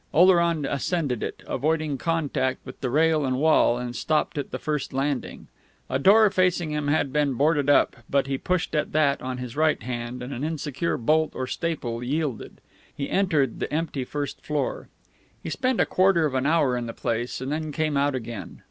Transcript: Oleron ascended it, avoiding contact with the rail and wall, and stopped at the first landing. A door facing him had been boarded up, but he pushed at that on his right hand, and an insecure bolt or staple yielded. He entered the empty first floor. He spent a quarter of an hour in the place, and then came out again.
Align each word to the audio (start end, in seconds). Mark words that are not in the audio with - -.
Oleron 0.15 0.65
ascended 0.65 1.21
it, 1.21 1.43
avoiding 1.45 1.95
contact 1.99 2.57
with 2.65 2.81
the 2.81 2.89
rail 2.89 3.23
and 3.23 3.37
wall, 3.37 3.77
and 3.77 3.95
stopped 3.95 4.35
at 4.39 4.49
the 4.49 4.57
first 4.57 4.93
landing. 4.93 5.45
A 5.91 5.99
door 5.99 6.27
facing 6.31 6.71
him 6.71 6.87
had 6.87 7.13
been 7.13 7.35
boarded 7.35 7.69
up, 7.69 7.97
but 8.09 8.25
he 8.25 8.39
pushed 8.39 8.73
at 8.73 8.93
that 8.93 9.21
on 9.21 9.37
his 9.37 9.55
right 9.55 9.83
hand, 9.83 10.23
and 10.23 10.33
an 10.33 10.43
insecure 10.43 10.97
bolt 10.97 11.33
or 11.35 11.45
staple 11.45 12.03
yielded. 12.03 12.61
He 12.97 13.11
entered 13.11 13.59
the 13.59 13.71
empty 13.71 14.03
first 14.03 14.41
floor. 14.43 14.87
He 15.43 15.51
spent 15.51 15.79
a 15.79 15.85
quarter 15.85 16.25
of 16.25 16.33
an 16.33 16.47
hour 16.47 16.75
in 16.75 16.87
the 16.87 16.93
place, 16.93 17.39
and 17.39 17.51
then 17.51 17.71
came 17.71 17.95
out 17.95 18.15
again. 18.15 18.57